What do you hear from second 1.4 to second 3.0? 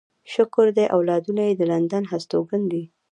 يې د لندن هستوګن دي.